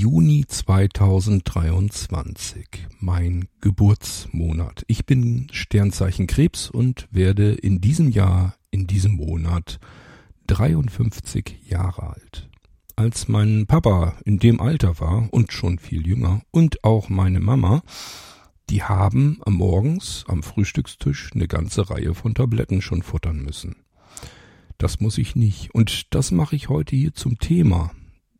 [0.00, 4.82] Juni 2023, mein Geburtsmonat.
[4.86, 9.78] Ich bin Sternzeichen Krebs und werde in diesem Jahr, in diesem Monat
[10.46, 12.48] 53 Jahre alt.
[12.96, 17.82] Als mein Papa in dem Alter war und schon viel jünger und auch meine Mama,
[18.70, 23.76] die haben am Morgens am Frühstückstisch eine ganze Reihe von Tabletten schon futtern müssen.
[24.78, 25.74] Das muss ich nicht.
[25.74, 27.90] Und das mache ich heute hier zum Thema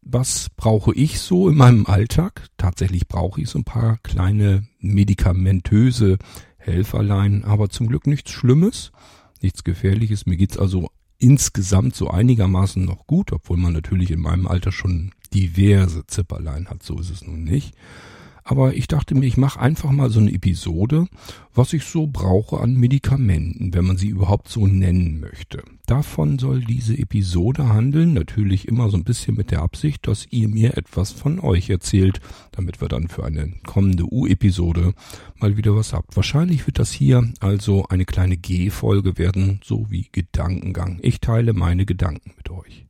[0.03, 2.49] was brauche ich so in meinem Alltag?
[2.57, 6.18] Tatsächlich brauche ich so ein paar kleine medikamentöse
[6.57, 8.93] Helferlein, aber zum Glück nichts Schlimmes,
[9.40, 10.26] nichts Gefährliches.
[10.26, 15.13] Mir geht's also insgesamt so einigermaßen noch gut, obwohl man natürlich in meinem Alter schon
[15.35, 17.75] diverse Zipperlein hat, so ist es nun nicht.
[18.50, 21.07] Aber ich dachte mir, ich mache einfach mal so eine Episode,
[21.54, 25.63] was ich so brauche an Medikamenten, wenn man sie überhaupt so nennen möchte.
[25.86, 30.49] Davon soll diese Episode handeln, natürlich immer so ein bisschen mit der Absicht, dass ihr
[30.49, 34.95] mir etwas von euch erzählt, damit wir dann für eine kommende U-Episode
[35.37, 36.17] mal wieder was habt.
[36.17, 40.98] Wahrscheinlich wird das hier also eine kleine G-Folge werden, so wie Gedankengang.
[41.03, 42.89] Ich teile meine Gedanken mit euch.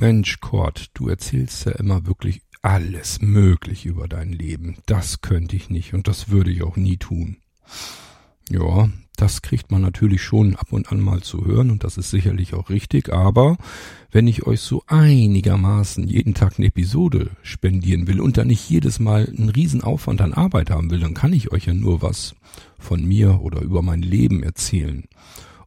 [0.00, 4.78] Mensch, Kurt, du erzählst ja immer wirklich alles Mögliche über dein Leben.
[4.86, 7.36] Das könnte ich nicht und das würde ich auch nie tun.
[8.48, 12.08] Ja, das kriegt man natürlich schon ab und an mal zu hören und das ist
[12.08, 13.58] sicherlich auch richtig, aber
[14.10, 19.00] wenn ich euch so einigermaßen jeden Tag eine Episode spendieren will und dann nicht jedes
[19.00, 22.34] Mal einen Riesenaufwand an Arbeit haben will, dann kann ich euch ja nur was
[22.78, 25.04] von mir oder über mein Leben erzählen.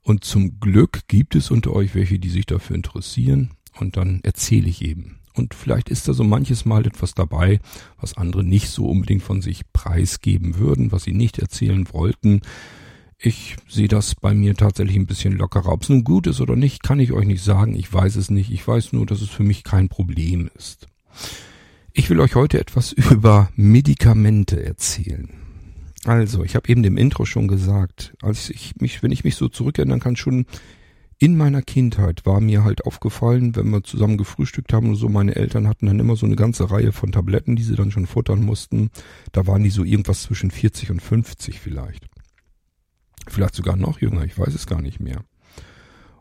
[0.02, 4.70] Und zum Glück gibt es unter euch welche, die sich dafür interessieren und dann erzähle
[4.70, 5.18] ich eben.
[5.36, 7.60] Und vielleicht ist da so manches Mal etwas dabei,
[8.00, 12.42] was andere nicht so unbedingt von sich preisgeben würden, was sie nicht erzählen wollten.
[13.18, 15.72] Ich sehe das bei mir tatsächlich ein bisschen lockerer.
[15.72, 17.74] Ob es nun gut ist oder nicht, kann ich euch nicht sagen.
[17.76, 18.52] Ich weiß es nicht.
[18.52, 20.88] Ich weiß nur, dass es für mich kein Problem ist.
[21.94, 25.30] Ich will euch heute etwas über Medikamente erzählen.
[26.06, 29.48] Also, ich habe eben dem Intro schon gesagt, als ich mich, wenn ich mich so
[29.48, 30.46] zurückerinnern kann, schon
[31.20, 35.36] in meiner Kindheit war mir halt aufgefallen, wenn wir zusammen gefrühstückt haben und so, meine
[35.36, 38.44] Eltern hatten dann immer so eine ganze Reihe von Tabletten, die sie dann schon futtern
[38.44, 38.90] mussten.
[39.32, 42.06] Da waren die so irgendwas zwischen 40 und 50 vielleicht.
[43.28, 45.24] Vielleicht sogar noch jünger, ich weiß es gar nicht mehr.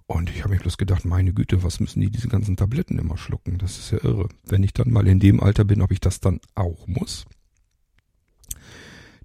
[0.07, 3.17] Und ich habe mir bloß gedacht, meine Güte, was müssen die diese ganzen Tabletten immer
[3.17, 3.59] schlucken?
[3.59, 4.29] Das ist ja irre.
[4.45, 7.25] Wenn ich dann mal in dem Alter bin, ob ich das dann auch muss?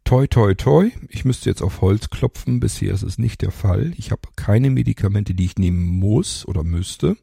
[0.07, 0.89] Toi, toi, toi.
[1.09, 2.61] Ich müsste jetzt auf Holz klopfen.
[2.61, 3.91] Bisher ist es nicht der Fall.
[3.97, 7.17] Ich habe keine Medikamente, die ich nehmen muss oder müsste.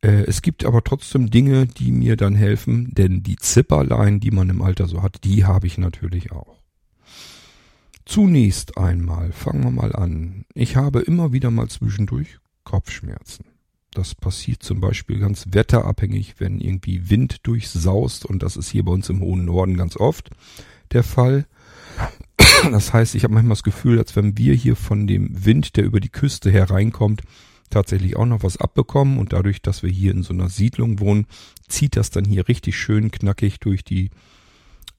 [0.00, 4.48] Äh, es gibt aber trotzdem Dinge, die mir dann helfen, denn die Zipperlein, die man
[4.48, 6.62] im Alter so hat, die habe ich natürlich auch.
[8.06, 10.46] Zunächst einmal, fangen wir mal an.
[10.54, 13.44] Ich habe immer wieder mal zwischendurch Kopfschmerzen.
[13.90, 18.92] Das passiert zum Beispiel ganz wetterabhängig, wenn irgendwie Wind durchsaust und das ist hier bei
[18.92, 20.30] uns im hohen Norden ganz oft
[20.92, 21.46] der Fall.
[22.70, 25.84] Das heißt, ich habe manchmal das Gefühl, als wenn wir hier von dem Wind, der
[25.84, 27.22] über die Küste hereinkommt,
[27.70, 31.26] tatsächlich auch noch was abbekommen und dadurch, dass wir hier in so einer Siedlung wohnen,
[31.68, 34.10] zieht das dann hier richtig schön knackig durch die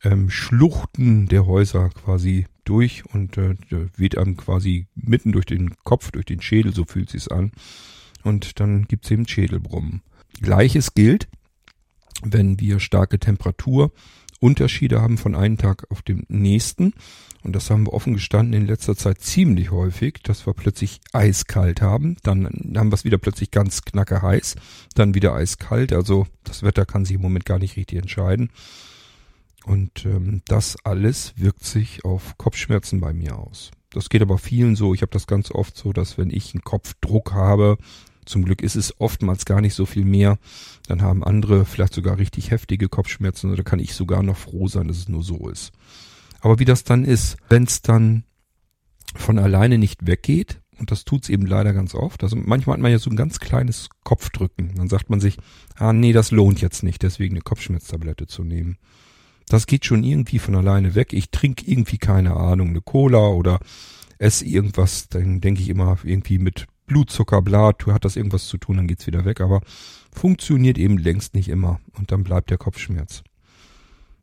[0.04, 3.56] ähm, Schluchten der Häuser quasi durch und äh,
[3.96, 7.52] weht einem quasi mitten durch den Kopf, durch den Schädel, so fühlt sich's an.
[8.24, 10.02] Und dann gibt's eben Schädelbrummen.
[10.42, 11.28] Gleiches gilt,
[12.24, 13.92] wenn wir starke Temperatur
[14.40, 16.94] Unterschiede haben von einem Tag auf dem nächsten.
[17.44, 21.82] Und das haben wir offen gestanden in letzter Zeit ziemlich häufig, dass wir plötzlich eiskalt
[21.82, 22.18] haben.
[22.24, 22.46] Dann
[22.76, 24.56] haben wir es wieder plötzlich ganz knacke heiß,
[24.96, 25.94] dann wieder eiskalt.
[25.94, 28.50] Also das Wetter kann sich im Moment gar nicht richtig entscheiden.
[29.66, 33.72] Und ähm, das alles wirkt sich auf Kopfschmerzen bei mir aus.
[33.90, 34.94] Das geht aber vielen so.
[34.94, 37.78] Ich habe das ganz oft so, dass wenn ich einen Kopfdruck habe,
[38.28, 40.38] zum Glück ist es oftmals gar nicht so viel mehr.
[40.88, 44.88] Dann haben andere vielleicht sogar richtig heftige Kopfschmerzen oder kann ich sogar noch froh sein,
[44.88, 45.72] dass es nur so ist.
[46.42, 48.24] Aber wie das dann ist, wenn es dann
[49.16, 52.24] von alleine nicht weggeht, und das tut's eben leider ganz oft.
[52.24, 54.76] Also manchmal hat man ja so ein ganz kleines Kopfdrücken.
[54.76, 55.38] Dann sagt man sich,
[55.76, 58.78] ah nee, das lohnt jetzt nicht, deswegen eine Kopfschmerztablette zu nehmen.
[59.48, 61.14] Das geht schon irgendwie von alleine weg.
[61.14, 63.60] Ich trinke irgendwie keine Ahnung, eine Cola oder
[64.20, 68.78] esse irgendwas, dann denke ich immer irgendwie mit Blutzucker, bla, hat das irgendwas zu tun,
[68.78, 69.62] dann geht's wieder weg, aber
[70.12, 73.24] funktioniert eben längst nicht immer und dann bleibt der Kopfschmerz.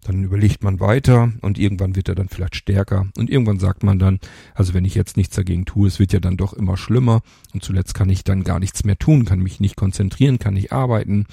[0.02, 3.98] Dann überlegt man weiter und irgendwann wird er dann vielleicht stärker und irgendwann sagt man
[3.98, 4.18] dann,
[4.54, 7.22] also wenn ich jetzt nichts dagegen tue, es wird ja dann doch immer schlimmer
[7.54, 10.72] und zuletzt kann ich dann gar nichts mehr tun, kann mich nicht konzentrieren, kann nicht
[10.72, 11.26] arbeiten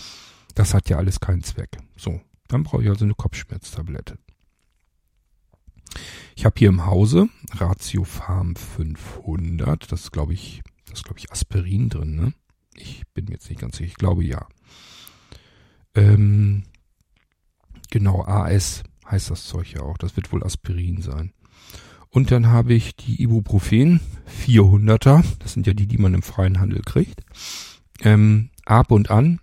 [0.56, 1.78] Das hat ja alles keinen Zweck.
[1.96, 4.18] So, dann brauche ich also eine Kopfschmerztablette.
[6.36, 9.92] Ich habe hier im Hause Ratio Farm 500.
[9.92, 12.34] Das ist, glaube ich, das ist, glaube ich, Aspirin drin, ne?
[12.76, 13.90] Ich bin mir jetzt nicht ganz sicher.
[13.90, 14.48] Ich glaube ja.
[15.94, 16.64] Ähm,
[17.90, 19.98] genau, AS heißt das Zeug ja auch.
[19.98, 21.34] Das wird wohl Aspirin sein.
[22.10, 24.02] Und dann habe ich die Ibuprofen
[24.46, 25.24] 400er.
[25.40, 27.22] Das sind ja die, die man im freien Handel kriegt.
[28.02, 29.40] Ähm, ab und an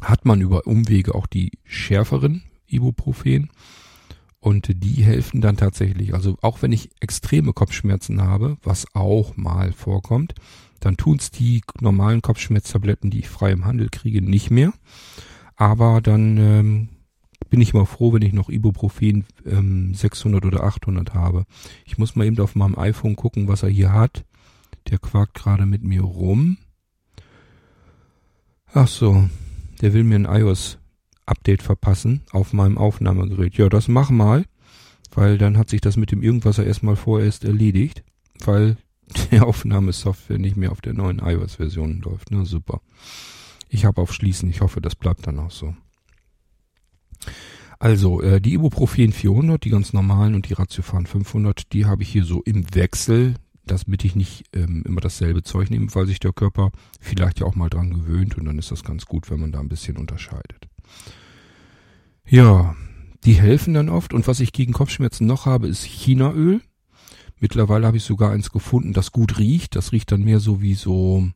[0.00, 3.50] hat man über Umwege auch die schärferen Ibuprofen.
[4.42, 6.14] Und die helfen dann tatsächlich.
[6.14, 10.34] Also auch wenn ich extreme Kopfschmerzen habe, was auch mal vorkommt,
[10.80, 14.72] dann tun's die normalen Kopfschmerztabletten, die ich frei im Handel kriege, nicht mehr.
[15.54, 16.88] Aber dann ähm,
[17.50, 21.44] bin ich immer froh, wenn ich noch Ibuprofen ähm, 600 oder 800 habe.
[21.84, 24.24] Ich muss mal eben auf meinem iPhone gucken, was er hier hat.
[24.90, 26.56] Der quakt gerade mit mir rum.
[28.74, 29.28] Ach so,
[29.80, 30.26] der will mir ein
[31.32, 33.56] iOS-Update verpassen auf meinem Aufnahmegerät.
[33.56, 34.44] Ja, das mach mal,
[35.14, 38.02] weil dann hat sich das mit dem Irgendwasser erstmal vorerst erledigt,
[38.44, 38.76] weil
[39.30, 42.30] die Aufnahmesoftware nicht mehr auf der neuen iOS-Version läuft.
[42.30, 42.80] Na super.
[43.68, 44.50] Ich habe auf Schließen.
[44.50, 45.74] Ich hoffe, das bleibt dann auch so.
[47.78, 52.10] Also, äh, die Ibuprofen 400, die ganz normalen und die Ratiophan 500, die habe ich
[52.10, 56.32] hier so im Wechsel, damit ich nicht ähm, immer dasselbe Zeug nehme, weil sich der
[56.32, 56.70] Körper
[57.00, 59.58] vielleicht ja auch mal dran gewöhnt und dann ist das ganz gut, wenn man da
[59.58, 60.68] ein bisschen unterscheidet.
[62.26, 62.74] Ja,
[63.24, 66.60] die helfen dann oft und was ich gegen Kopfschmerzen noch habe, ist Chinaöl.
[67.40, 69.74] Mittlerweile habe ich sogar eins gefunden, das gut riecht.
[69.74, 71.28] Das riecht dann mehr so wie so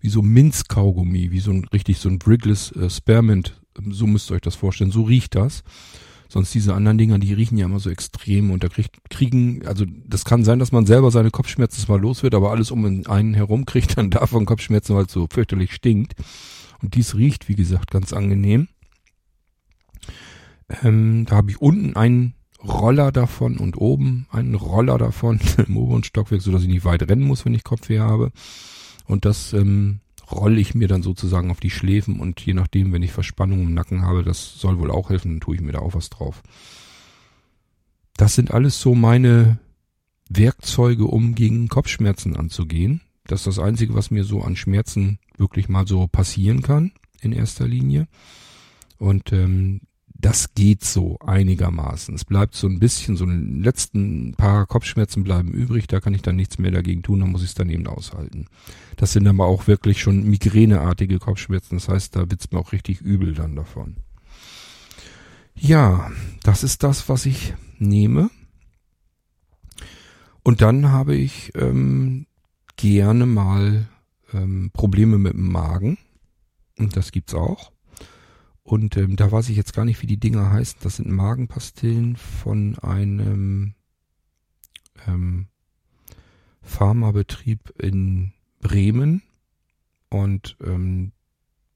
[0.00, 3.60] wie so Minzkaugummi, wie so ein richtig so ein Brigless äh, Spearmint.
[3.90, 4.90] So müsst ihr euch das vorstellen.
[4.90, 5.62] So riecht das.
[6.28, 9.84] Sonst diese anderen Dinger, die riechen ja immer so extrem und da kriegt, kriegen, also
[10.06, 13.34] das kann sein, dass man selber seine Kopfschmerzen zwar los wird, aber alles um einen
[13.34, 16.14] herum kriegt dann davon Kopfschmerzen, weil es so fürchterlich stinkt.
[16.82, 18.68] Und dies riecht, wie gesagt, ganz angenehm.
[20.82, 26.04] Ähm, da habe ich unten einen Roller davon und oben einen Roller davon im oberen
[26.04, 28.30] Stockwerk, so dass ich nicht weit rennen muss, wenn ich Kopfweh habe.
[29.06, 33.02] Und das ähm, rolle ich mir dann sozusagen auf die Schläfen und je nachdem, wenn
[33.02, 35.80] ich Verspannung im Nacken habe, das soll wohl auch helfen, dann tue ich mir da
[35.80, 36.42] auch was drauf.
[38.16, 39.58] Das sind alles so meine
[40.28, 43.00] Werkzeuge, um gegen Kopfschmerzen anzugehen.
[43.26, 47.32] Das ist das Einzige, was mir so an Schmerzen wirklich mal so passieren kann, in
[47.32, 48.06] erster Linie.
[48.98, 49.80] Und ähm,
[50.22, 52.14] das geht so einigermaßen.
[52.14, 56.22] Es bleibt so ein bisschen, so ein letzten paar Kopfschmerzen bleiben übrig, da kann ich
[56.22, 58.46] dann nichts mehr dagegen tun, da muss ich es dann eben aushalten.
[58.96, 63.00] Das sind aber auch wirklich schon migräneartige Kopfschmerzen, das heißt, da wird's mir auch richtig
[63.00, 63.96] übel dann davon.
[65.54, 66.10] Ja,
[66.44, 68.30] das ist das, was ich nehme.
[70.44, 72.26] Und dann habe ich ähm,
[72.76, 73.88] gerne mal
[74.32, 75.98] ähm, Probleme mit dem Magen.
[76.78, 77.72] Und das gibt's auch.
[78.64, 80.78] Und ähm, da weiß ich jetzt gar nicht, wie die Dinger heißen.
[80.82, 83.74] Das sind Magenpastillen von einem
[85.06, 85.48] ähm,
[86.62, 89.22] Pharmabetrieb in Bremen.
[90.08, 91.12] Und ähm,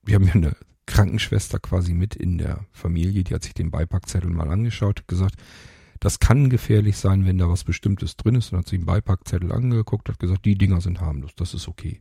[0.05, 0.57] wir haben ja eine
[0.87, 5.35] Krankenschwester quasi mit in der Familie, die hat sich den Beipackzettel mal angeschaut, hat gesagt,
[5.99, 9.51] das kann gefährlich sein, wenn da was Bestimmtes drin ist und hat sich den Beipackzettel
[9.51, 12.01] angeguckt, hat gesagt, die Dinger sind harmlos, das ist okay.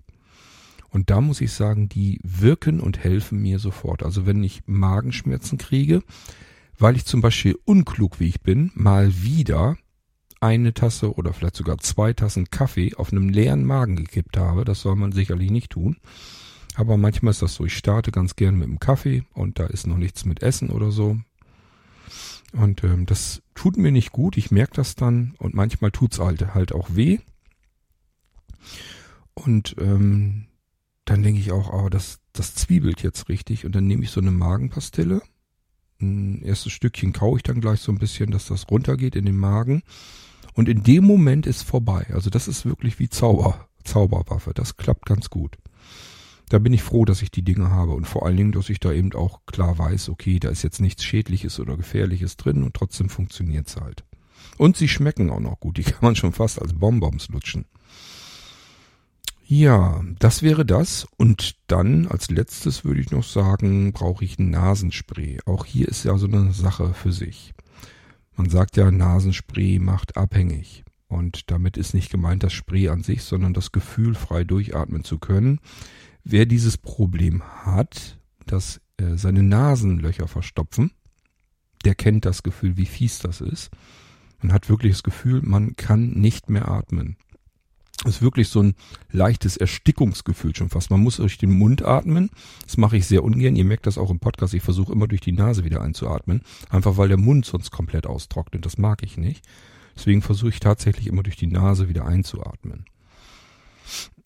[0.96, 4.02] Und da muss ich sagen, die wirken und helfen mir sofort.
[4.02, 6.02] Also wenn ich Magenschmerzen kriege,
[6.80, 9.76] weil ich zum Beispiel unklug wie ich bin, mal wieder
[10.40, 14.64] eine Tasse oder vielleicht sogar zwei Tassen Kaffee auf einem leeren Magen gekippt habe.
[14.64, 15.98] Das soll man sicherlich nicht tun.
[16.76, 17.66] Aber manchmal ist das so.
[17.66, 20.92] Ich starte ganz gern mit dem Kaffee und da ist noch nichts mit Essen oder
[20.92, 21.18] so.
[22.54, 24.38] Und ähm, das tut mir nicht gut.
[24.38, 27.20] Ich merke das dann und manchmal tut's halt, halt auch weh.
[29.34, 30.46] Und ähm,
[31.06, 33.66] dann denke ich auch, oh, das, das zwiebelt jetzt richtig.
[33.66, 35.22] Und dann nehme ich so eine Magenpastille.
[36.02, 39.38] Ein erstes Stückchen kaue ich dann gleich so ein bisschen, dass das runtergeht in den
[39.38, 39.84] Magen.
[40.54, 42.08] Und in dem Moment ist vorbei.
[42.12, 44.54] Also das ist wirklich wie Zauber, Zauberwaffe.
[44.54, 45.58] Das klappt ganz gut.
[46.50, 48.80] Da bin ich froh, dass ich die Dinge habe und vor allen Dingen, dass ich
[48.80, 52.76] da eben auch klar weiß, okay, da ist jetzt nichts Schädliches oder Gefährliches drin und
[52.76, 54.06] trotzdem funktioniert's halt.
[54.58, 55.78] Und sie schmecken auch noch gut.
[55.78, 57.66] Die kann man schon fast als Bonbons lutschen.
[59.48, 61.08] Ja, das wäre das.
[61.18, 65.40] Und dann als letztes würde ich noch sagen, brauche ich ein Nasenspray.
[65.46, 67.54] Auch hier ist ja so eine Sache für sich.
[68.36, 70.84] Man sagt ja, Nasenspray macht abhängig.
[71.08, 75.20] Und damit ist nicht gemeint das Spray an sich, sondern das Gefühl, frei durchatmen zu
[75.20, 75.60] können.
[76.24, 80.90] Wer dieses Problem hat, dass äh, seine Nasenlöcher verstopfen,
[81.86, 83.70] der kennt das Gefühl, wie fies das ist.
[84.42, 87.18] Man hat wirklich das Gefühl, man kann nicht mehr atmen.
[88.06, 88.76] Ist wirklich so ein
[89.12, 90.92] leichtes Erstickungsgefühl schon fast.
[90.92, 92.30] Man muss durch den Mund atmen.
[92.64, 93.56] Das mache ich sehr ungern.
[93.56, 94.54] Ihr merkt das auch im Podcast.
[94.54, 96.42] Ich versuche immer durch die Nase wieder einzuatmen.
[96.70, 98.66] Einfach weil der Mund sonst komplett austrocknet.
[98.66, 99.44] Das mag ich nicht.
[99.96, 102.86] Deswegen versuche ich tatsächlich immer durch die Nase wieder einzuatmen.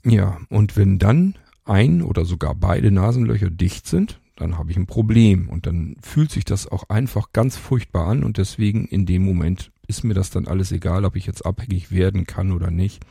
[0.03, 4.87] Ja, und wenn dann ein oder sogar beide Nasenlöcher dicht sind, dann habe ich ein
[4.87, 5.47] Problem.
[5.49, 8.23] Und dann fühlt sich das auch einfach ganz furchtbar an.
[8.23, 11.91] Und deswegen in dem Moment ist mir das dann alles egal, ob ich jetzt abhängig
[11.91, 13.05] werden kann oder nicht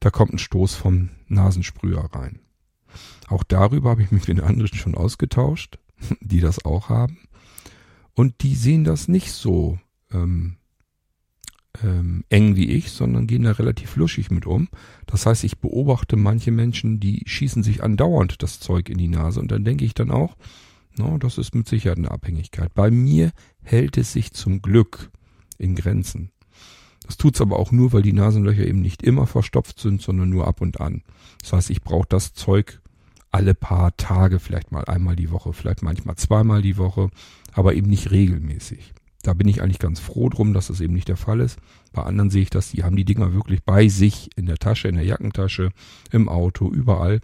[0.00, 2.40] da kommt ein Stoß vom Nasensprüher rein.
[3.28, 5.78] Auch darüber habe ich mich mit den anderen schon ausgetauscht,
[6.20, 7.18] die das auch haben.
[8.14, 9.78] Und die sehen das nicht so
[10.12, 10.56] ähm,
[11.82, 14.68] ähm, eng wie ich, sondern gehen da relativ luschig mit um.
[15.06, 19.40] Das heißt, ich beobachte manche Menschen, die schießen sich andauernd das Zeug in die Nase
[19.40, 20.36] und dann denke ich dann auch,
[20.96, 22.72] no, das ist mit Sicherheit eine Abhängigkeit.
[22.74, 25.10] Bei mir hält es sich zum Glück
[25.58, 26.30] in Grenzen.
[27.06, 30.46] Das tut's aber auch nur, weil die Nasenlöcher eben nicht immer verstopft sind, sondern nur
[30.46, 31.02] ab und an.
[31.40, 32.80] Das heißt, ich brauche das Zeug
[33.30, 37.10] alle paar Tage, vielleicht mal einmal die Woche, vielleicht manchmal zweimal die Woche,
[37.52, 38.92] aber eben nicht regelmäßig.
[39.22, 41.58] Da bin ich eigentlich ganz froh drum, dass das eben nicht der Fall ist.
[41.92, 44.88] Bei anderen sehe ich das, die haben die Dinger wirklich bei sich in der Tasche,
[44.88, 45.70] in der Jackentasche,
[46.12, 47.20] im Auto, überall.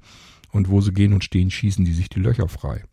[0.51, 2.85] Und wo sie gehen und stehen, schießen die sich die Löcher frei.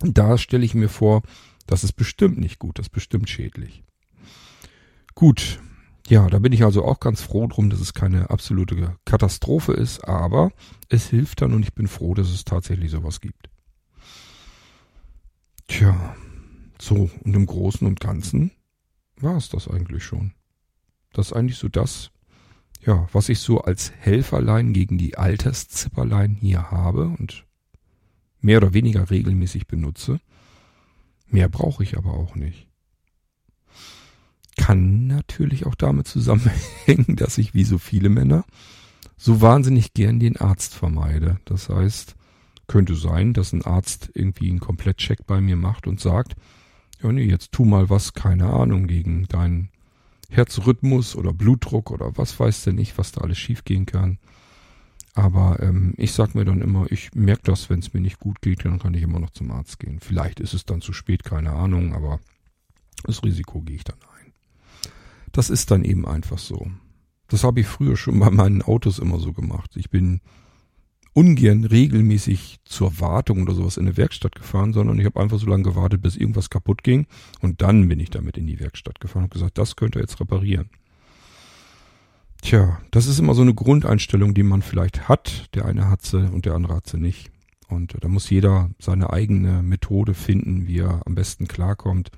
[0.00, 1.22] Da stelle ich mir vor,
[1.66, 3.84] das ist bestimmt nicht gut, das ist bestimmt schädlich.
[5.14, 5.60] Gut,
[6.08, 10.00] ja, da bin ich also auch ganz froh drum, dass es keine absolute Katastrophe ist,
[10.08, 10.50] aber
[10.88, 13.50] es hilft dann und ich bin froh, dass es tatsächlich sowas gibt.
[15.66, 16.16] Tja,
[16.80, 18.52] so und im Großen und Ganzen
[19.16, 20.32] war es das eigentlich schon.
[21.12, 22.10] Das ist eigentlich so das,
[22.80, 27.44] ja, was ich so als Helferlein gegen die Alterszipperlein hier habe und
[28.40, 30.20] mehr oder weniger regelmäßig benutze.
[31.26, 32.67] Mehr brauche ich aber auch nicht
[34.68, 38.44] kann natürlich auch damit zusammenhängen, dass ich wie so viele Männer
[39.16, 41.40] so wahnsinnig gern den Arzt vermeide.
[41.46, 42.16] Das heißt,
[42.66, 46.36] könnte sein, dass ein Arzt irgendwie einen Komplettcheck bei mir macht und sagt,
[47.02, 49.70] ja nee, jetzt tu mal was, keine Ahnung, gegen deinen
[50.28, 54.18] Herzrhythmus oder Blutdruck oder was weiß denn nicht, was da alles schiefgehen kann.
[55.14, 58.42] Aber ähm, ich sag mir dann immer, ich merke das, wenn es mir nicht gut
[58.42, 59.98] geht, dann kann ich immer noch zum Arzt gehen.
[59.98, 62.20] Vielleicht ist es dann zu spät, keine Ahnung, aber
[63.04, 64.17] das Risiko gehe ich dann ein.
[65.32, 66.70] Das ist dann eben einfach so.
[67.28, 69.76] Das habe ich früher schon bei meinen Autos immer so gemacht.
[69.76, 70.20] Ich bin
[71.12, 75.46] ungern regelmäßig zur Wartung oder sowas in eine Werkstatt gefahren, sondern ich habe einfach so
[75.46, 77.06] lange gewartet, bis irgendwas kaputt ging
[77.40, 80.20] und dann bin ich damit in die Werkstatt gefahren und gesagt, das könnt ihr jetzt
[80.20, 80.70] reparieren.
[82.40, 85.52] Tja, das ist immer so eine Grundeinstellung, die man vielleicht hat.
[85.54, 87.32] Der eine hat sie und der andere hat sie nicht.
[87.68, 92.10] Und da muss jeder seine eigene Methode finden, wie er am besten klarkommt.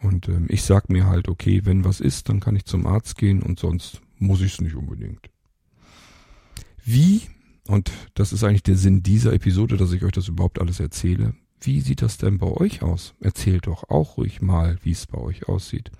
[0.00, 3.18] Und ähm, ich sag mir halt, okay, wenn was ist, dann kann ich zum Arzt
[3.18, 5.30] gehen und sonst muss ich es nicht unbedingt.
[6.84, 7.22] Wie,
[7.66, 11.34] und das ist eigentlich der Sinn dieser Episode, dass ich euch das überhaupt alles erzähle,
[11.60, 13.14] wie sieht das denn bei euch aus?
[13.20, 15.90] Erzählt doch auch ruhig mal, wie es bei euch aussieht.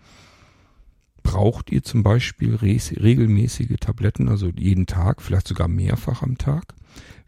[1.23, 6.75] Braucht ihr zum Beispiel regelmäßige Tabletten, also jeden Tag, vielleicht sogar mehrfach am Tag?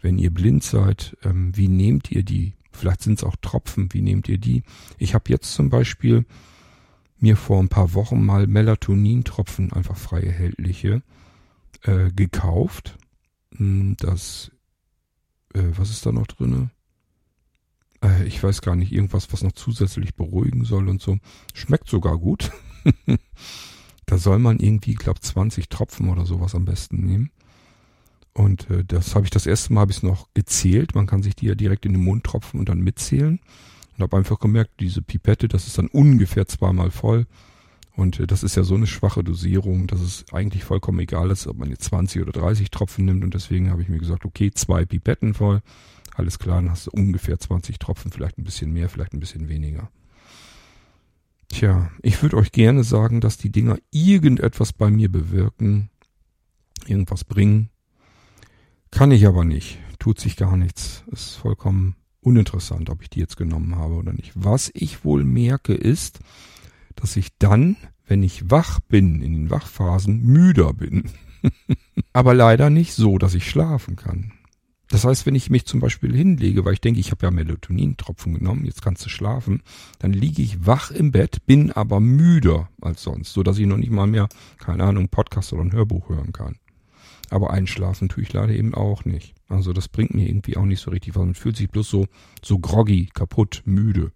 [0.01, 2.55] Wenn ihr blind seid, ähm, wie nehmt ihr die?
[2.73, 4.63] Vielleicht sind es auch Tropfen, wie nehmt ihr die?
[4.97, 6.25] Ich habe jetzt zum Beispiel
[7.23, 11.03] mir vor ein paar Wochen mal Melatonintropfen, einfach frei erhältliche,
[11.83, 12.99] äh, gekauft.
[13.57, 14.51] Hm, das,
[15.55, 16.71] äh, was ist da noch drinne?
[18.03, 21.19] Äh, ich weiß gar nicht, irgendwas, was noch zusätzlich beruhigen soll und so.
[21.55, 22.51] Schmeckt sogar gut.
[24.07, 27.31] da soll man irgendwie, glaube 20 Tropfen oder sowas am besten nehmen.
[28.33, 30.95] Und äh, das habe ich das erste Mal habe ich noch gezählt.
[30.95, 33.41] Man kann sich die ja direkt in den Mund tropfen und dann mitzählen.
[34.01, 37.27] Und habe einfach gemerkt, diese Pipette, das ist dann ungefähr zweimal voll.
[37.95, 41.47] Und äh, das ist ja so eine schwache Dosierung, dass es eigentlich vollkommen egal ist,
[41.47, 43.23] ob man jetzt 20 oder 30 Tropfen nimmt.
[43.25, 45.61] Und deswegen habe ich mir gesagt, okay, zwei Pipetten voll.
[46.15, 49.51] Alles klar, dann hast du ungefähr 20 Tropfen, vielleicht ein bisschen mehr, vielleicht ein bisschen
[49.51, 49.91] weniger.
[51.49, 55.91] Tja, ich würde euch gerne sagen, dass die Dinger irgendetwas bei mir bewirken,
[56.87, 57.69] irgendwas bringen.
[58.91, 59.79] Kann ich aber nicht.
[59.99, 61.05] Tut sich gar nichts.
[61.11, 64.33] Ist vollkommen uninteressant, ob ich die jetzt genommen habe oder nicht.
[64.35, 66.21] Was ich wohl merke ist,
[66.97, 71.05] dass ich dann, wenn ich wach bin, in den Wachphasen, müder bin.
[72.13, 74.33] Aber leider nicht so, dass ich schlafen kann.
[74.91, 78.35] Das heißt, wenn ich mich zum Beispiel hinlege, weil ich denke, ich habe ja Melatonintropfen
[78.35, 79.63] genommen, jetzt kannst du schlafen,
[80.01, 83.77] dann liege ich wach im Bett, bin aber müder als sonst, so dass ich noch
[83.77, 86.57] nicht mal mehr, keine Ahnung, Podcast oder ein Hörbuch hören kann.
[87.31, 89.35] Aber einschlafen tue ich leider eben auch nicht.
[89.49, 91.25] Also das bringt mir irgendwie auch nicht so richtig was.
[91.25, 92.07] Man fühlt sich bloß so,
[92.43, 94.13] so groggy, kaputt, müde.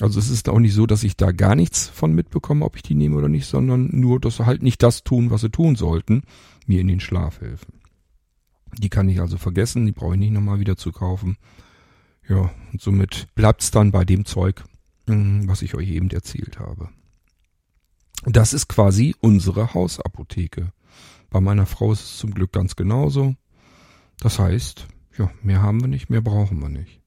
[0.00, 2.82] Also es ist auch nicht so, dass ich da gar nichts von mitbekomme, ob ich
[2.82, 5.76] die nehme oder nicht, sondern nur, dass sie halt nicht das tun, was sie tun
[5.76, 6.22] sollten,
[6.66, 7.80] mir in den Schlaf helfen.
[8.78, 11.36] Die kann ich also vergessen, die brauche ich nicht nochmal wieder zu kaufen.
[12.28, 14.64] Ja, und somit bleibt's dann bei dem Zeug,
[15.06, 16.90] hm, was ich euch eben erzählt habe.
[18.24, 20.72] Das ist quasi unsere Hausapotheke.
[21.30, 23.34] Bei meiner Frau ist es zum Glück ganz genauso.
[24.20, 24.86] Das heißt,
[25.18, 27.00] ja, mehr haben wir nicht, mehr brauchen wir nicht.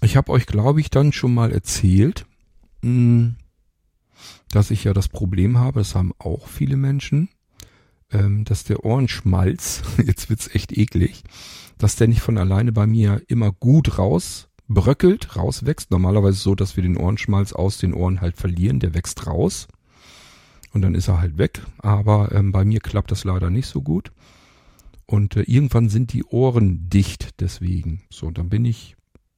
[0.00, 2.26] Ich habe euch, glaube ich, dann schon mal erzählt,
[2.82, 3.36] hm,
[4.50, 7.28] dass ich ja das Problem habe, das haben auch viele Menschen,
[8.12, 11.24] ähm, dass der Ohrenschmalz, jetzt wird's echt eklig,
[11.78, 15.90] dass der nicht von alleine bei mir immer gut rausbröckelt, rauswächst.
[15.90, 19.68] Normalerweise so, dass wir den Ohrenschmalz aus den Ohren halt verlieren, der wächst raus
[20.72, 21.62] und dann ist er halt weg.
[21.78, 24.12] Aber ähm, bei mir klappt das leider nicht so gut.
[25.06, 28.02] Und äh, irgendwann sind die Ohren dicht deswegen.
[28.10, 28.96] So, dann bin ich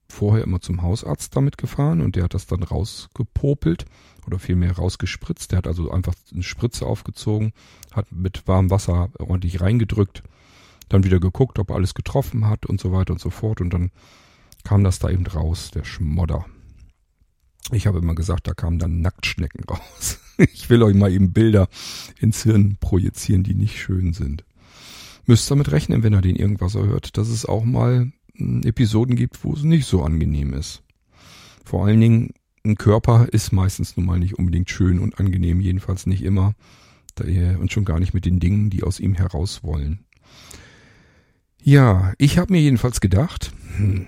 [0.08, 3.86] vorher immer zum Hausarzt damit gefahren und der hat das dann rausgepopelt
[4.26, 5.52] oder vielmehr rausgespritzt.
[5.52, 7.52] Der hat also einfach eine Spritze aufgezogen,
[7.92, 10.22] hat mit warmem Wasser ordentlich reingedrückt,
[10.88, 13.70] dann wieder geguckt, ob er alles getroffen hat und so weiter und so fort und
[13.70, 13.90] dann
[14.64, 16.44] kam das da eben raus, der Schmodder.
[17.72, 20.18] Ich habe immer gesagt, da kamen dann Nacktschnecken raus.
[20.54, 21.68] Ich will euch mal eben Bilder
[22.18, 24.44] ins Hirn projizieren, die nicht schön sind.
[25.26, 29.52] Müsst damit rechnen, wenn er den irgendwas hört, dass es auch mal Episoden gibt, wo
[29.52, 30.82] es nicht so angenehm ist.
[31.64, 32.30] Vor allen Dingen,
[32.64, 36.54] ein Körper ist meistens nun mal nicht unbedingt schön und angenehm, jedenfalls nicht immer.
[37.18, 40.06] Und schon gar nicht mit den Dingen, die aus ihm heraus wollen.
[41.62, 44.06] Ja, ich habe mir jedenfalls gedacht, hm,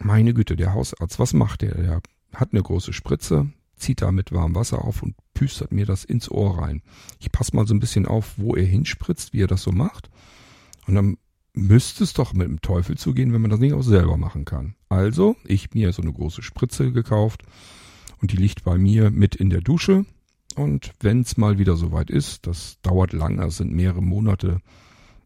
[0.00, 1.76] meine Güte, der Hausarzt, was macht der?
[1.76, 2.02] Der
[2.34, 6.30] hat eine große Spritze, zieht da mit warmem Wasser auf und püstert mir das ins
[6.30, 6.82] Ohr rein.
[7.18, 10.10] Ich passe mal so ein bisschen auf, wo er hinspritzt, wie er das so macht.
[10.86, 11.16] Und dann
[11.54, 14.74] müsste es doch mit dem Teufel zugehen, wenn man das nicht auch selber machen kann.
[14.88, 17.42] Also, ich mir so eine große Spritze gekauft
[18.20, 20.06] und die liegt bei mir mit in der Dusche.
[20.56, 24.60] Und wenn es mal wieder soweit ist, das dauert lang, es sind mehrere Monate,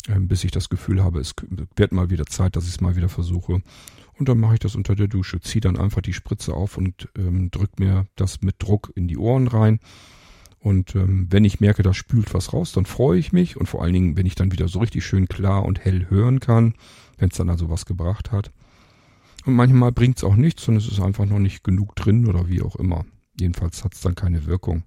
[0.09, 1.35] äh, bis ich das Gefühl habe, es
[1.77, 3.63] wird mal wieder Zeit, dass ich es mal wieder versuche.
[4.23, 7.09] Und dann mache ich das unter der Dusche, ziehe dann einfach die Spritze auf und
[7.19, 9.81] ähm, drück mir das mit Druck in die Ohren rein
[10.63, 13.57] und ähm, wenn ich merke, da spült was raus, dann freue ich mich.
[13.57, 16.39] Und vor allen Dingen, wenn ich dann wieder so richtig schön klar und hell hören
[16.39, 16.75] kann,
[17.19, 18.53] wenn es dann also was gebracht hat.
[19.45, 22.49] Und manchmal bringt es auch nichts und es ist einfach noch nicht genug drin oder
[22.49, 23.05] wie auch immer.
[23.39, 24.85] Jedenfalls hat es dann keine Wirkung.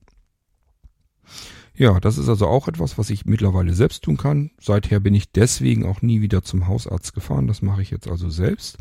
[1.75, 4.51] Ja, das ist also auch etwas, was ich mittlerweile selbst tun kann.
[4.61, 7.47] Seither bin ich deswegen auch nie wieder zum Hausarzt gefahren.
[7.47, 8.77] Das mache ich jetzt also selbst.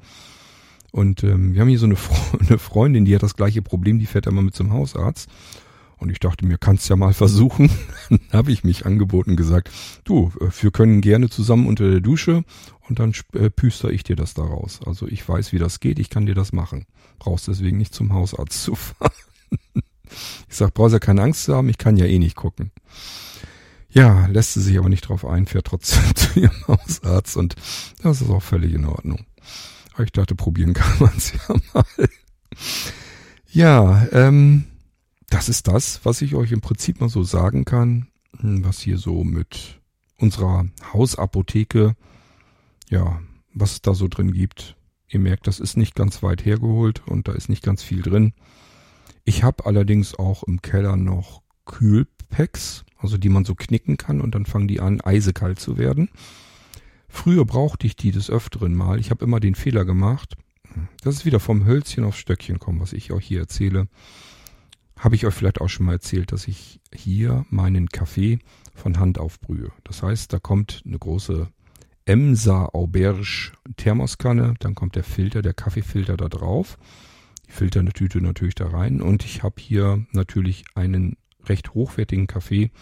[0.94, 1.96] Und ähm, wir haben hier so eine,
[2.48, 5.28] eine Freundin, die hat das gleiche Problem, die fährt immer mit zum Hausarzt.
[5.96, 7.68] Und ich dachte mir, kannst ja mal versuchen.
[8.08, 9.72] dann habe ich mich angeboten gesagt,
[10.04, 12.44] du, äh, wir können gerne zusammen unter der Dusche
[12.88, 14.82] und dann äh, püster ich dir das daraus.
[14.86, 16.86] Also ich weiß, wie das geht, ich kann dir das machen.
[17.18, 19.10] Brauchst deswegen nicht zum Hausarzt zu fahren.
[19.74, 22.70] ich sag, brauchst ja keine Angst zu haben, ich kann ja eh nicht gucken.
[23.90, 27.56] Ja, lässt sie sich aber nicht drauf ein, fährt trotzdem zu ihrem Hausarzt und
[28.00, 29.26] das ist auch völlig in Ordnung.
[29.94, 31.84] Aber ich dachte, probieren kann man es ja mal.
[33.50, 34.64] Ja, ähm,
[35.30, 38.98] das ist das, was ich euch im Prinzip mal so sagen kann, hm, was hier
[38.98, 39.80] so mit
[40.18, 41.96] unserer Hausapotheke,
[42.90, 43.20] ja,
[43.52, 44.76] was es da so drin gibt.
[45.08, 48.32] Ihr merkt, das ist nicht ganz weit hergeholt und da ist nicht ganz viel drin.
[49.24, 54.34] Ich habe allerdings auch im Keller noch Kühlpacks, also die man so knicken kann und
[54.34, 56.10] dann fangen die an, eisekalt zu werden.
[57.14, 58.98] Früher brauchte ich die des Öfteren mal.
[58.98, 60.34] Ich habe immer den Fehler gemacht.
[61.00, 63.86] Das ist wieder vom Hölzchen aufs Stöckchen kommen, was ich euch hier erzähle.
[64.98, 68.40] Habe ich euch vielleicht auch schon mal erzählt, dass ich hier meinen Kaffee
[68.74, 69.70] von Hand aufbrühe.
[69.84, 71.48] Das heißt, da kommt eine große
[72.04, 76.78] Emsa Auberge Thermoskanne, dann kommt der Filter, der Kaffeefilter da drauf.
[77.46, 82.26] Ich filter eine Tüte natürlich da rein und ich habe hier natürlich einen recht hochwertigen
[82.26, 82.72] Kaffee,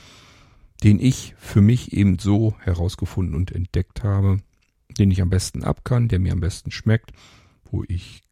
[0.82, 4.38] den ich für mich eben so herausgefunden und entdeckt habe,
[4.98, 7.12] den ich am besten ab kann, der mir am besten schmeckt,
[7.64, 8.22] wo ich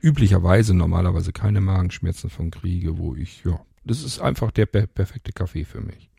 [0.00, 5.32] üblicherweise normalerweise keine Magenschmerzen von kriege, wo ich, ja, das ist einfach der per perfekte
[5.32, 6.10] Kaffee für mich.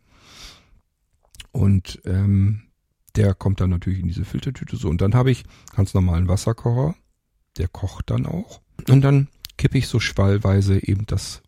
[1.51, 2.63] Und ähm,
[3.15, 4.88] der kommt dann natürlich in diese Filtertüte so.
[4.89, 5.43] Und dann habe ich
[5.75, 6.95] ganz normalen Wasserkocher,
[7.58, 8.62] der kocht dann auch.
[8.88, 9.27] Und dann
[9.58, 11.41] kippe ich so schwallweise eben das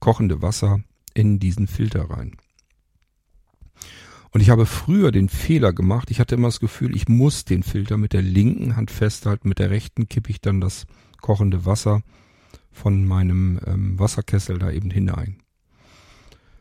[0.00, 0.80] kochende Wasser
[1.14, 2.36] in diesen Filter rein.
[4.32, 7.62] Und ich habe früher den Fehler gemacht, ich hatte immer das Gefühl, ich muss den
[7.62, 10.86] Filter mit der linken Hand festhalten, mit der rechten kippe ich dann das
[11.20, 12.02] kochende Wasser
[12.70, 15.42] von meinem ähm, Wasserkessel da eben hinein.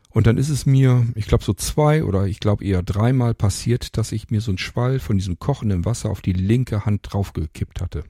[0.10, 3.97] Und dann ist es mir, ich glaube so zwei oder ich glaube eher dreimal passiert,
[3.97, 7.79] dass ich mir so einen Schwall von diesem kochenden Wasser auf die linke Hand draufgekippt
[7.79, 8.03] hatte.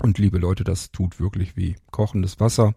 [0.00, 1.74] Und liebe Leute, das tut wirklich weh.
[1.90, 2.74] Kochendes Wasser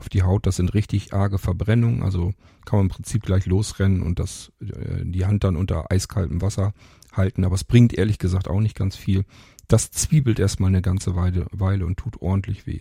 [0.00, 2.02] auf die Haut, das sind richtig arge Verbrennungen.
[2.02, 2.32] Also
[2.64, 6.72] kann man im Prinzip gleich losrennen und das, äh, die Hand dann unter eiskaltem Wasser
[7.12, 7.44] halten.
[7.44, 9.24] Aber es bringt ehrlich gesagt auch nicht ganz viel.
[9.68, 12.80] Das zwiebelt erstmal eine ganze Weile, Weile und tut ordentlich weh.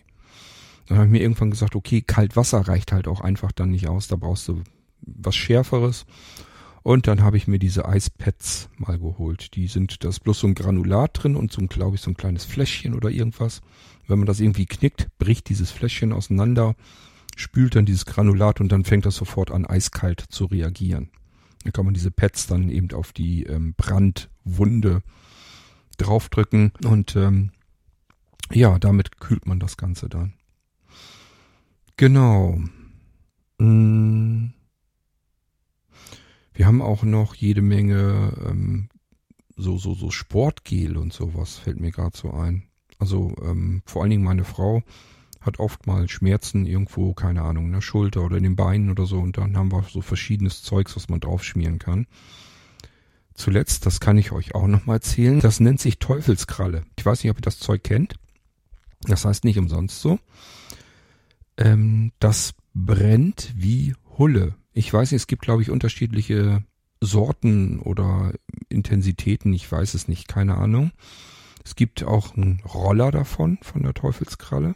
[0.87, 3.87] Dann habe ich mir irgendwann gesagt, okay, kalt Wasser reicht halt auch einfach dann nicht
[3.87, 4.07] aus.
[4.07, 4.63] Da brauchst du
[5.01, 6.05] was Schärferes.
[6.81, 9.55] Und dann habe ich mir diese Eispads mal geholt.
[9.55, 12.09] Die sind, da ist bloß so ein Granulat drin und so ein, glaube ich, so
[12.09, 13.61] ein kleines Fläschchen oder irgendwas.
[14.07, 16.75] Wenn man das irgendwie knickt, bricht dieses Fläschchen auseinander,
[17.39, 21.09] spült dann dieses Granulat und dann fängt das sofort an, eiskalt zu reagieren.
[21.63, 25.01] Dann kann man diese Pads dann eben auf die ähm, Brandwunde
[25.97, 27.51] draufdrücken und ähm,
[28.51, 30.33] ja, damit kühlt man das Ganze dann.
[31.97, 32.59] Genau.
[33.57, 34.51] Mmh.
[36.53, 38.89] Wir haben auch noch jede Menge ähm,
[39.55, 42.63] so, so, so Sportgel und sowas, fällt mir gerade so ein.
[42.97, 44.83] Also ähm, vor allen Dingen meine Frau
[45.41, 49.05] hat oft mal Schmerzen irgendwo, keine Ahnung, in der Schulter oder in den Beinen oder
[49.05, 49.19] so.
[49.19, 52.07] Und dann haben wir so verschiedenes Zeugs, was man draufschmieren kann.
[53.33, 56.83] Zuletzt, das kann ich euch auch nochmal erzählen, das nennt sich Teufelskralle.
[56.97, 58.15] Ich weiß nicht, ob ihr das Zeug kennt.
[59.03, 60.19] Das heißt nicht umsonst so.
[61.57, 64.55] Ähm, das brennt wie Hulle.
[64.73, 66.63] Ich weiß nicht, es gibt, glaube ich, unterschiedliche
[67.01, 68.33] Sorten oder
[68.67, 69.53] Intensitäten.
[69.53, 70.91] Ich weiß es nicht, keine Ahnung.
[71.63, 74.75] Es gibt auch einen Roller davon, von der Teufelskralle.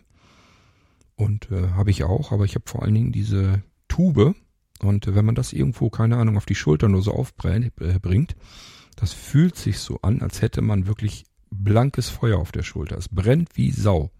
[1.15, 4.36] Und äh, habe ich auch, aber ich habe vor allen Dingen diese Tube.
[4.82, 8.36] Und äh, wenn man das irgendwo, keine Ahnung, auf die Schulter nur so aufbringt, äh,
[8.95, 12.97] das fühlt sich so an, als hätte man wirklich blankes Feuer auf der Schulter.
[12.97, 14.12] Es brennt wie Sau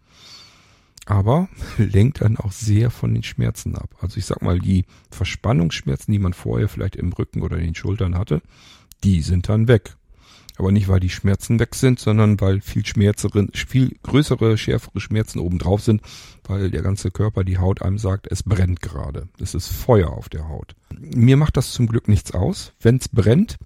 [1.06, 3.96] aber lenkt dann auch sehr von den Schmerzen ab.
[4.00, 7.76] Also ich sag mal, die Verspannungsschmerzen, die man vorher vielleicht im Rücken oder in den
[7.76, 8.42] Schultern hatte,
[9.04, 9.96] die sind dann weg.
[10.58, 15.40] Aber nicht, weil die Schmerzen weg sind, sondern weil viel schmerzere, viel größere, schärfere Schmerzen
[15.40, 16.02] obendrauf sind,
[16.44, 19.30] weil der ganze Körper, die Haut einem sagt, es brennt gerade.
[19.40, 20.76] Es ist Feuer auf der Haut.
[20.92, 22.74] Mir macht das zum Glück nichts aus.
[22.80, 23.58] Wenn's brennt,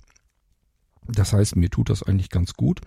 [1.08, 2.82] das heißt, mir tut das eigentlich ganz gut.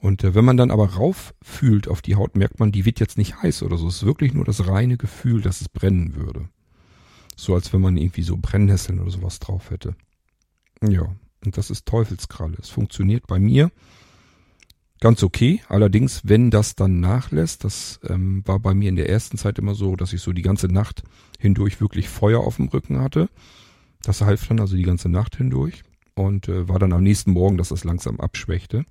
[0.00, 3.00] Und äh, wenn man dann aber rauf fühlt auf die Haut, merkt man, die wird
[3.00, 3.88] jetzt nicht heiß oder so.
[3.88, 6.48] Es ist wirklich nur das reine Gefühl, dass es brennen würde.
[7.36, 9.94] So als wenn man irgendwie so Brennnesseln oder sowas drauf hätte.
[10.82, 11.14] Ja,
[11.46, 12.56] und das ist Teufelskralle.
[12.60, 13.70] Es funktioniert bei mir
[15.00, 15.62] ganz okay.
[15.68, 19.74] Allerdings, wenn das dann nachlässt, das ähm, war bei mir in der ersten Zeit immer
[19.74, 21.02] so, dass ich so die ganze Nacht
[21.38, 23.28] hindurch wirklich Feuer auf dem Rücken hatte.
[24.02, 25.82] Das half dann also die ganze Nacht hindurch
[26.14, 28.84] und äh, war dann am nächsten Morgen, dass das langsam abschwächte.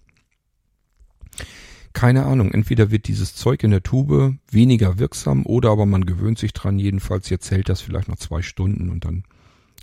[1.93, 6.37] Keine Ahnung, entweder wird dieses Zeug in der Tube weniger wirksam oder aber man gewöhnt
[6.37, 6.77] sich dran.
[6.77, 9.23] Jedenfalls jetzt hält das vielleicht noch zwei Stunden und dann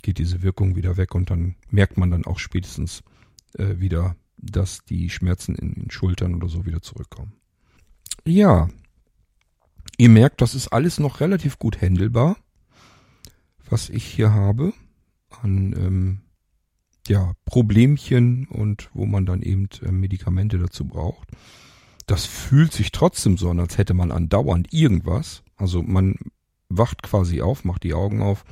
[0.03, 3.01] geht diese Wirkung wieder weg und dann merkt man dann auch spätestens
[3.57, 7.33] äh, wieder, dass die Schmerzen in den Schultern oder so wieder zurückkommen.
[8.25, 8.69] Ja,
[9.97, 12.37] ihr merkt, das ist alles noch relativ gut händelbar,
[13.67, 14.73] was ich hier habe
[15.41, 16.21] an ähm,
[17.07, 21.29] ja, Problemchen und wo man dann eben äh, Medikamente dazu braucht.
[22.05, 25.43] Das fühlt sich trotzdem so an, als hätte man andauernd irgendwas.
[25.55, 26.15] Also man
[26.69, 28.45] wacht quasi auf, macht die Augen auf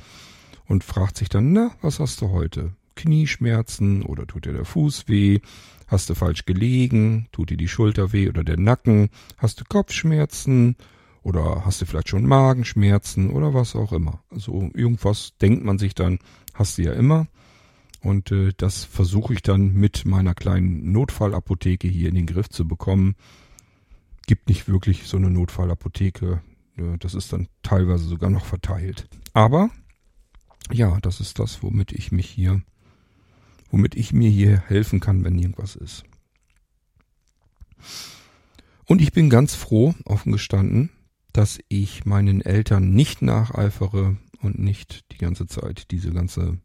[0.66, 2.72] und fragt sich dann, na, was hast du heute?
[2.94, 5.40] Knieschmerzen oder tut dir der Fuß weh?
[5.86, 7.28] Hast du falsch gelegen?
[7.32, 9.10] Tut dir die Schulter weh oder der Nacken?
[9.38, 10.76] Hast du Kopfschmerzen?
[11.22, 14.22] Oder hast du vielleicht schon Magenschmerzen oder was auch immer?
[14.30, 16.18] Also irgendwas denkt man sich dann,
[16.54, 17.28] hast du ja immer.
[18.00, 22.66] Und äh, das versuche ich dann mit meiner kleinen Notfallapotheke hier in den Griff zu
[22.66, 23.14] bekommen.
[24.26, 26.42] Gibt nicht wirklich so eine Notfallapotheke.
[26.98, 29.06] Das ist dann teilweise sogar noch verteilt.
[29.34, 29.70] Aber
[30.72, 32.62] ja, das ist das, womit ich mich hier,
[33.70, 36.04] womit ich mir hier helfen kann, wenn irgendwas ist.
[38.86, 40.90] Und ich bin ganz froh, offen gestanden,
[41.32, 46.58] dass ich meinen Eltern nicht nacheifere und nicht die ganze Zeit diese ganze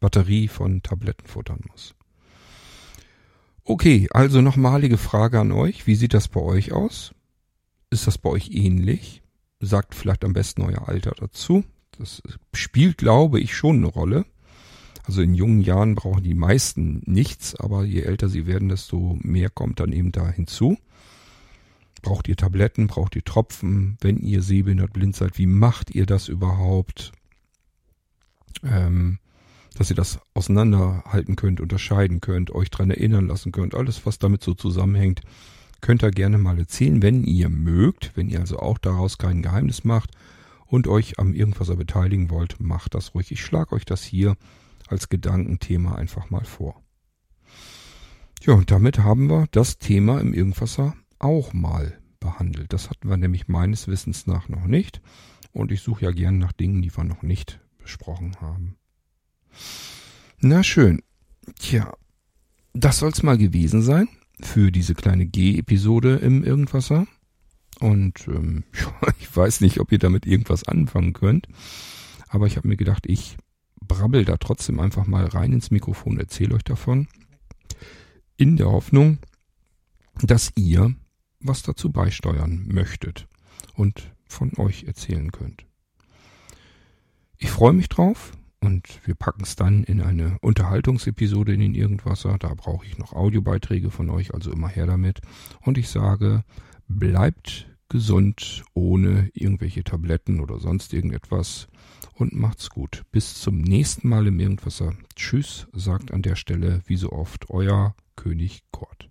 [0.00, 1.94] Batterie von Tabletten futtern muss.
[3.64, 5.86] Okay, also nochmalige Frage an euch.
[5.86, 7.14] Wie sieht das bei euch aus?
[7.90, 9.22] Ist das bei euch ähnlich?
[9.60, 11.64] Sagt vielleicht am besten euer Alter dazu.
[11.98, 14.26] Das spielt, glaube ich, schon eine Rolle.
[15.04, 19.50] Also in jungen Jahren brauchen die meisten nichts, aber je älter sie werden, desto mehr
[19.50, 20.78] kommt dann eben da hinzu.
[22.00, 23.96] Braucht ihr Tabletten, braucht ihr Tropfen?
[24.00, 27.12] Wenn ihr sehbehindert blind seid, wie macht ihr das überhaupt?
[28.62, 29.18] Ähm,
[29.76, 34.42] dass ihr das auseinanderhalten könnt, unterscheiden könnt, euch dran erinnern lassen könnt, alles was damit
[34.42, 35.20] so zusammenhängt,
[35.80, 39.84] könnt ihr gerne mal erzählen, wenn ihr mögt, wenn ihr also auch daraus kein Geheimnis
[39.84, 40.10] macht
[40.66, 43.30] und euch am irgendwas beteiligen wollt, macht das ruhig.
[43.30, 44.36] Ich schlage euch das hier
[44.88, 46.82] als Gedankenthema einfach mal vor.
[48.42, 52.72] Ja, und damit haben wir das Thema im Irgendwasser auch mal behandelt.
[52.72, 55.00] Das hatten wir nämlich meines Wissens nach noch nicht.
[55.52, 58.76] Und ich suche ja gern nach Dingen, die wir noch nicht besprochen haben.
[60.40, 61.02] Na schön.
[61.58, 61.94] Tja,
[62.72, 64.08] das soll's mal gewesen sein
[64.40, 67.06] für diese kleine G-Episode im Irgendwasser.
[67.80, 68.64] Und ähm,
[69.18, 71.48] ich weiß nicht, ob ihr damit irgendwas anfangen könnt.
[72.28, 73.36] Aber ich habe mir gedacht, ich
[73.80, 77.08] brabbel da trotzdem einfach mal rein ins Mikrofon, erzähle euch davon.
[78.36, 79.18] In der Hoffnung,
[80.22, 80.94] dass ihr
[81.40, 83.28] was dazu beisteuern möchtet
[83.74, 85.66] und von euch erzählen könnt.
[87.36, 92.38] Ich freue mich drauf und wir packen es dann in eine Unterhaltungsepisode in den Irgendwasser.
[92.38, 95.20] Da brauche ich noch Audiobeiträge von euch, also immer her damit.
[95.60, 96.44] Und ich sage,
[96.88, 101.68] bleibt gesund, ohne irgendwelche Tabletten oder sonst irgendetwas
[102.14, 103.02] und macht's gut.
[103.12, 104.94] Bis zum nächsten Mal im Irgendwasser.
[105.14, 109.10] Tschüss, sagt an der Stelle wie so oft euer König Kort.